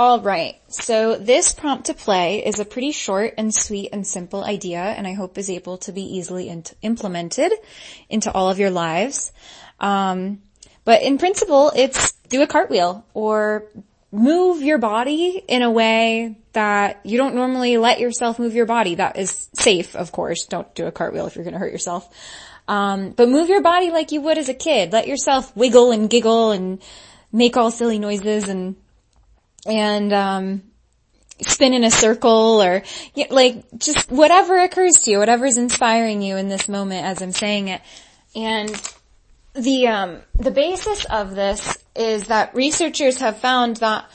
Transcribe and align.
All 0.00 0.18
right. 0.18 0.58
So 0.68 1.16
this 1.16 1.52
prompt 1.52 1.88
to 1.88 1.94
play 1.94 2.42
is 2.42 2.58
a 2.58 2.64
pretty 2.64 2.90
short 2.90 3.34
and 3.36 3.54
sweet 3.54 3.90
and 3.92 4.06
simple 4.06 4.42
idea 4.42 4.80
and 4.80 5.06
I 5.06 5.12
hope 5.12 5.36
is 5.36 5.50
able 5.50 5.76
to 5.76 5.92
be 5.92 6.16
easily 6.16 6.50
implemented 6.80 7.52
into 8.08 8.32
all 8.32 8.48
of 8.48 8.58
your 8.58 8.70
lives. 8.70 9.30
Um, 9.78 10.40
but 10.86 11.02
in 11.02 11.18
principle, 11.18 11.70
it's 11.76 12.12
do 12.30 12.40
a 12.40 12.46
cartwheel 12.46 13.04
or 13.12 13.66
move 14.10 14.62
your 14.62 14.78
body 14.78 15.44
in 15.46 15.60
a 15.60 15.70
way 15.70 16.38
that 16.54 17.00
you 17.04 17.18
don't 17.18 17.34
normally 17.34 17.76
let 17.76 18.00
yourself 18.00 18.38
move 18.38 18.54
your 18.54 18.64
body. 18.64 18.94
That 18.94 19.18
is 19.18 19.50
safe, 19.52 19.94
of 19.94 20.12
course. 20.12 20.46
Don't 20.46 20.74
do 20.74 20.86
a 20.86 20.92
cartwheel 20.92 21.26
if 21.26 21.34
you're 21.34 21.44
going 21.44 21.52
to 21.52 21.60
hurt 21.60 21.72
yourself. 21.72 22.08
Um, 22.66 23.10
but 23.10 23.28
move 23.28 23.50
your 23.50 23.60
body 23.60 23.90
like 23.90 24.12
you 24.12 24.22
would 24.22 24.38
as 24.38 24.48
a 24.48 24.54
kid. 24.54 24.94
Let 24.94 25.08
yourself 25.08 25.54
wiggle 25.54 25.90
and 25.90 26.08
giggle 26.08 26.52
and 26.52 26.80
make 27.30 27.58
all 27.58 27.70
silly 27.70 27.98
noises 27.98 28.48
and 28.48 28.76
and 29.66 30.12
um, 30.12 30.62
spin 31.46 31.74
in 31.74 31.84
a 31.84 31.90
circle 31.90 32.62
or 32.62 32.82
you 33.14 33.28
know, 33.28 33.34
like 33.34 33.64
just 33.78 34.10
whatever 34.10 34.58
occurs 34.60 34.94
to 35.02 35.12
you, 35.12 35.18
whatever's 35.18 35.56
inspiring 35.56 36.22
you 36.22 36.36
in 36.36 36.48
this 36.48 36.68
moment 36.68 37.04
as 37.04 37.22
I'm 37.22 37.32
saying 37.32 37.68
it. 37.68 37.80
And 38.34 38.70
the 39.54 39.88
um, 39.88 40.20
the 40.34 40.50
basis 40.50 41.04
of 41.06 41.34
this 41.34 41.78
is 41.96 42.28
that 42.28 42.54
researchers 42.54 43.18
have 43.18 43.38
found 43.38 43.76
that 43.76 44.08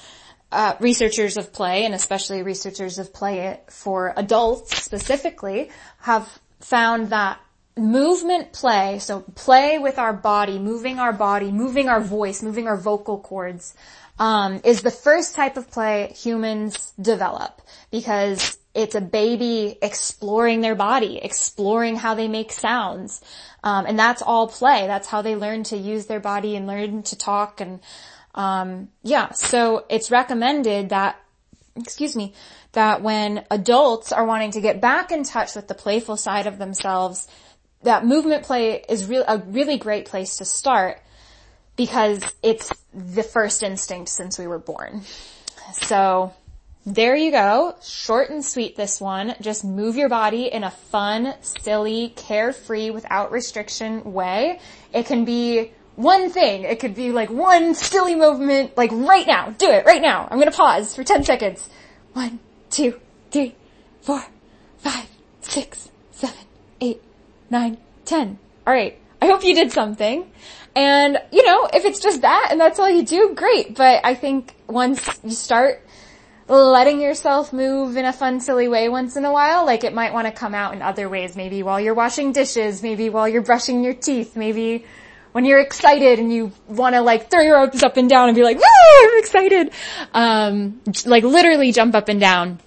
uh, 0.52 0.76
researchers 0.80 1.38
of 1.38 1.52
play, 1.52 1.84
and 1.86 1.94
especially 1.94 2.41
researchers 2.41 2.98
of 2.98 3.14
play 3.14 3.59
for 3.70 4.14
adults 4.16 4.81
specifically, 4.81 5.70
have 6.00 6.39
found 6.62 7.09
that 7.09 7.39
movement 7.78 8.54
play, 8.54 9.00
so 9.00 9.22
play 9.36 9.80
with 9.80 10.00
our 10.00 10.14
body, 10.14 10.60
moving 10.60 11.00
our 11.00 11.14
body, 11.14 11.52
moving 11.52 11.90
our 11.90 12.02
voice, 12.02 12.42
moving 12.42 12.68
our 12.68 12.78
vocal 12.78 13.20
cords, 13.20 13.76
um, 14.18 14.62
is 14.64 14.82
the 14.82 14.92
first 14.92 15.36
type 15.36 15.58
of 15.58 15.70
play 15.70 16.14
humans 16.16 16.94
develop 17.00 17.62
because 17.92 18.58
it's 18.74 18.96
a 18.96 19.02
baby 19.02 19.78
exploring 19.82 20.62
their 20.62 20.76
body, 20.76 21.17
exploring 21.17 21.95
how 21.95 22.16
they 22.16 22.28
make 22.28 22.52
sounds. 22.52 23.22
Um, 23.64 23.86
and 23.86 23.98
that's 23.98 24.22
all 24.22 24.48
play. 24.48 24.88
That's 24.88 25.08
how 25.08 25.22
they 25.22 25.36
learn 25.36 25.64
to 25.66 25.78
use 25.78 26.06
their 26.06 26.20
body 26.20 26.56
and 26.56 26.67
learn 26.67 27.04
to 27.04 27.17
talk 27.17 27.62
and, 27.62 27.80
um, 28.36 28.89
yeah. 29.02 29.32
So 29.32 29.86
it's 29.89 30.12
recommended 30.12 30.89
that, 30.89 31.20
excuse 31.76 32.16
me, 32.16 32.34
that 32.73 33.02
when 33.02 33.45
adults 33.50 34.12
are 34.12 34.26
wanting 34.26 34.52
to 34.52 34.62
get 34.62 34.82
back 34.82 35.12
in 35.12 35.23
touch 35.23 35.56
with 35.56 35.67
the 35.67 35.73
playful 35.73 36.17
side 36.17 36.45
of 36.45 36.58
themselves, 36.58 37.28
that 37.86 38.05
movement 38.05 38.44
play 38.44 38.83
is 38.89 39.05
re- 39.05 39.23
a 39.28 39.38
really 39.38 39.78
great 39.78 40.05
place 40.05 40.38
to 40.38 40.45
start 40.45 41.00
because 41.75 42.22
it's 42.44 42.72
the 42.94 43.23
first 43.23 43.64
instinct 43.64 44.09
since 44.09 44.38
we 44.38 44.47
were 44.47 44.59
born. 44.59 45.02
So 45.73 46.33
there 46.86 47.16
you 47.16 47.31
go. 47.31 47.75
Short 47.83 48.30
and 48.30 48.44
sweet 48.44 48.75
this 48.75 49.02
one. 49.02 49.36
Just 49.42 49.64
move 49.64 49.95
your 49.95 50.09
body 50.09 50.45
in 50.45 50.64
a 50.64 50.72
fun, 50.72 51.33
silly, 51.42 52.14
carefree, 52.16 52.89
without 52.92 53.31
restriction 53.31 54.14
way. 54.14 54.59
It 54.94 55.05
can 55.05 55.25
be 55.25 55.72
one 55.95 56.30
thing. 56.30 56.64
It 56.64 56.80
could 56.80 56.95
be 56.95 57.11
like 57.11 57.30
one 57.30 57.75
silly 57.75 58.16
movement, 58.16 58.77
like 58.77 58.92
right 58.92 59.25
now. 59.27 59.49
Do 59.49 59.70
it 59.70 59.86
right 59.86 60.02
now. 60.02 60.27
I'm 60.30 60.39
gonna 60.39 60.52
pause 60.52 60.95
for 60.95 61.03
10 61.03 61.23
seconds. 61.23 61.70
One, 62.14 62.39
two, 62.70 62.99
three, 63.31 63.55
four, 64.02 64.23
nine, 67.56 67.78
ten. 68.03 68.38
Alright. 68.67 69.00
I 69.22 69.28
hope 69.28 69.44
you 69.45 69.56
did 69.56 69.72
something. 69.72 70.30
And, 70.75 71.17
you 71.31 71.45
know, 71.45 71.70
if 71.73 71.86
it's 71.86 72.02
just 72.02 72.22
that 72.22 72.50
and 72.52 72.59
that's 72.59 72.80
all 72.80 72.89
you 72.89 73.06
do, 73.06 73.34
great. 73.34 73.75
But 73.75 74.06
I 74.06 74.14
think 74.14 74.53
once 74.67 75.08
you 75.23 75.31
start 75.31 75.81
letting 76.50 77.00
yourself 77.00 77.53
move 77.53 77.95
in 77.95 78.03
a 78.03 78.11
fun, 78.11 78.42
silly 78.42 78.67
way 78.67 78.89
once 78.89 79.16
in 79.16 79.23
a 79.23 79.31
while, 79.31 79.66
like 79.66 79.86
it 79.86 79.94
might 79.94 80.14
want 80.14 80.28
to 80.28 80.33
come 80.33 80.53
out 80.53 80.73
in 80.73 80.81
other 80.81 81.08
ways. 81.08 81.38
Maybe 81.38 81.64
while 81.64 81.80
you're 81.80 81.94
washing 81.94 82.33
dishes, 82.33 82.83
maybe 82.83 83.09
while 83.09 83.28
you're 83.28 83.42
brushing 83.42 83.86
your 83.86 83.93
teeth, 83.93 84.36
maybe 84.36 84.86
when 85.32 85.45
you're 85.45 85.61
excited 85.61 86.20
and 86.20 86.32
you 86.32 86.52
want 86.67 86.93
to 86.95 87.02
like 87.02 87.32
throw 87.32 87.42
your 87.42 87.55
arms 87.55 87.83
up 87.83 87.95
and 87.95 88.10
down 88.10 88.27
and 88.27 88.36
be 88.36 88.43
like, 88.43 88.58
woo, 88.58 88.64
I'm 89.02 89.20
excited. 89.20 89.72
Um, 90.14 90.82
like 91.05 91.23
literally 91.23 91.72
jump 91.72 91.95
up 91.95 92.10
and 92.10 92.20
down 92.20 92.60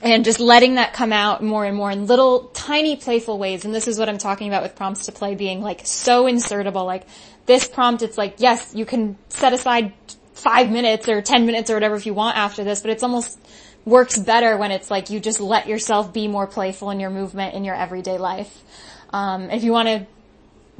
and 0.00 0.24
just 0.24 0.40
letting 0.40 0.76
that 0.76 0.92
come 0.92 1.12
out 1.12 1.42
more 1.42 1.64
and 1.64 1.76
more 1.76 1.90
in 1.90 2.06
little 2.06 2.44
tiny 2.54 2.96
playful 2.96 3.38
ways. 3.38 3.64
And 3.64 3.74
this 3.74 3.88
is 3.88 3.98
what 3.98 4.08
I'm 4.08 4.18
talking 4.18 4.48
about 4.48 4.62
with 4.62 4.76
prompts 4.76 5.06
to 5.06 5.12
play 5.12 5.34
being 5.34 5.60
like 5.60 5.82
so 5.84 6.24
insertable. 6.24 6.86
Like 6.86 7.04
this 7.46 7.66
prompt, 7.66 8.02
it's 8.02 8.16
like, 8.16 8.36
yes, 8.38 8.74
you 8.74 8.84
can 8.84 9.16
set 9.28 9.52
aside 9.52 9.92
five 10.34 10.70
minutes 10.70 11.08
or 11.08 11.20
10 11.20 11.46
minutes 11.46 11.68
or 11.70 11.74
whatever 11.74 11.96
if 11.96 12.06
you 12.06 12.14
want 12.14 12.36
after 12.36 12.62
this, 12.62 12.80
but 12.80 12.90
it's 12.90 13.02
almost 13.02 13.38
works 13.84 14.18
better 14.18 14.56
when 14.56 14.70
it's 14.70 14.90
like 14.90 15.10
you 15.10 15.18
just 15.18 15.40
let 15.40 15.66
yourself 15.66 16.12
be 16.12 16.28
more 16.28 16.46
playful 16.46 16.90
in 16.90 17.00
your 17.00 17.10
movement 17.10 17.54
in 17.54 17.64
your 17.64 17.74
everyday 17.74 18.18
life. 18.18 18.62
Um, 19.10 19.50
if 19.50 19.64
you 19.64 19.72
want 19.72 19.88
to, 19.88 20.06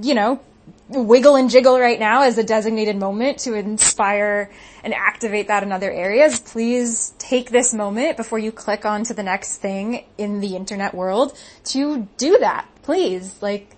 you 0.00 0.14
know, 0.14 0.40
wiggle 0.88 1.36
and 1.36 1.50
jiggle 1.50 1.78
right 1.78 1.98
now 1.98 2.22
as 2.22 2.38
a 2.38 2.44
designated 2.44 2.96
moment 2.96 3.38
to 3.40 3.54
inspire 3.54 4.50
and 4.82 4.94
activate 4.94 5.48
that 5.48 5.62
in 5.62 5.72
other 5.72 5.90
areas, 5.90 6.40
please 6.40 7.12
take 7.18 7.50
this 7.50 7.74
moment 7.74 8.16
before 8.16 8.38
you 8.38 8.52
click 8.52 8.84
on 8.84 9.04
to 9.04 9.14
the 9.14 9.22
next 9.22 9.56
thing 9.56 10.04
in 10.16 10.40
the 10.40 10.56
internet 10.56 10.94
world 10.94 11.36
to 11.64 12.08
do 12.16 12.38
that. 12.38 12.66
Please, 12.82 13.36
like, 13.42 13.76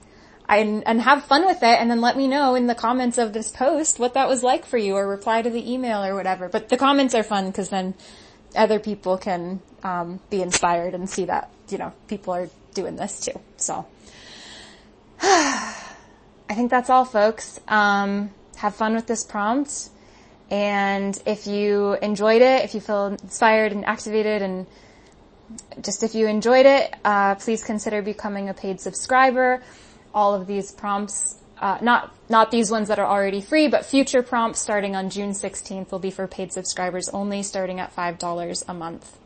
and, 0.49 0.87
and 0.87 1.01
have 1.01 1.25
fun 1.25 1.47
with 1.47 1.63
it 1.63 1.81
and 1.81 1.91
then 1.91 2.01
let 2.01 2.17
me 2.17 2.27
know 2.27 2.55
in 2.55 2.67
the 2.67 2.75
comments 2.75 3.19
of 3.19 3.33
this 3.33 3.51
post 3.51 3.99
what 3.99 4.15
that 4.15 4.29
was 4.29 4.43
like 4.43 4.67
for 4.67 4.79
you 4.79 4.95
or 4.95 5.07
reply 5.07 5.43
to 5.43 5.51
the 5.51 5.73
email 5.73 6.05
or 6.05 6.15
whatever. 6.15 6.49
But 6.49 6.69
the 6.69 6.77
comments 6.77 7.15
are 7.15 7.23
fun 7.23 7.47
because 7.47 7.71
then 7.71 7.95
other 8.57 8.79
people 8.79 9.17
can 9.17 9.61
um, 9.83 10.21
be 10.29 10.43
inspired 10.43 10.95
and 10.95 11.09
see 11.09 11.25
that, 11.27 11.51
you 11.69 11.79
know, 11.79 11.93
people 12.09 12.35
are 12.35 12.49
doing 12.75 12.97
this 12.97 13.21
too. 13.21 13.39
So. 13.57 13.87
I 16.51 16.55
think 16.55 16.69
that's 16.69 16.91
all 16.91 17.05
folks. 17.05 17.61
Um, 17.69 18.31
have 18.57 18.75
fun 18.75 18.97
with 18.97 19.07
this 19.07 19.23
prompt. 19.23 19.91
And 20.51 21.17
if 21.25 21.47
you 21.47 21.93
enjoyed 22.03 22.43
it, 22.43 22.65
if 22.65 22.75
you 22.75 22.81
feel 22.81 23.07
inspired 23.07 23.71
and 23.71 23.85
activated 23.85 24.43
and 24.43 24.67
just 25.81 26.03
if 26.03 26.17
you 26.17 26.27
enjoyed 26.27 26.67
it, 26.67 26.93
uh, 27.05 27.37
please 27.37 27.63
consider 27.63 28.03
becoming 28.03 28.49
a 28.49 28.55
paid 28.55 28.81
subscriber. 28.81 29.63
All 30.13 30.35
of 30.35 30.49
these 30.49 30.73
prompts, 30.73 31.37
uh, 31.61 31.79
not 31.83 32.13
not 32.29 32.51
these 32.51 32.69
ones 32.69 32.89
that 32.89 32.99
are 32.99 33.07
already 33.07 33.41
free, 33.41 33.69
but 33.69 33.87
future 33.87 34.25
prompts 34.25 34.59
starting 34.59 34.97
on 34.97 35.09
June 35.09 35.31
16th 35.31 35.93
will 35.93 36.01
be 36.01 36.11
for 36.11 36.27
paid 36.27 36.53
subscribers 36.53 37.09
only, 37.11 37.45
starting 37.45 37.79
at 37.79 37.93
five 37.93 38.19
dollars 38.19 38.65
a 38.67 38.75
month. 38.75 39.19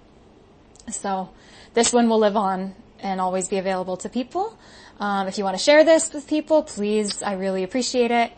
So 0.91 1.31
this 1.75 1.93
one 1.93 2.09
will 2.09 2.19
live 2.19 2.37
on 2.37 2.75
and 3.00 3.21
always 3.21 3.49
be 3.49 3.59
available 3.59 3.97
to 3.99 4.09
people. 4.09 4.59
Um, 5.00 5.27
if 5.28 5.39
you 5.39 5.45
want 5.45 5.56
to 5.56 5.62
share 5.62 5.84
this 5.84 6.12
with 6.12 6.27
people, 6.27 6.62
please, 6.62 7.22
I 7.22 7.34
really 7.34 7.62
appreciate 7.62 8.11
it. 8.11 8.33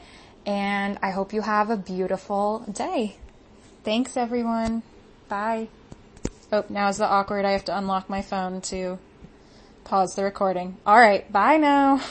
And 0.44 0.98
I 1.02 1.10
hope 1.10 1.32
you 1.32 1.42
have 1.42 1.70
a 1.70 1.76
beautiful 1.76 2.60
day. 2.70 3.16
Thanks 3.84 4.16
everyone. 4.16 4.82
Bye. 5.28 5.68
Oh, 6.52 6.64
now 6.68 6.88
is 6.88 6.98
the 6.98 7.06
awkward. 7.06 7.44
I 7.44 7.52
have 7.52 7.64
to 7.66 7.76
unlock 7.76 8.08
my 8.08 8.22
phone 8.22 8.60
to 8.62 8.98
pause 9.84 10.14
the 10.14 10.24
recording. 10.24 10.76
Alright, 10.86 11.30
bye 11.32 11.56
now. 11.56 12.00